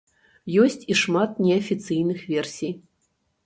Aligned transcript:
Ёсць 0.63 0.83
і 0.93 0.97
шмат 1.03 1.37
неафіцыйных 1.49 2.27
версій. 2.33 2.75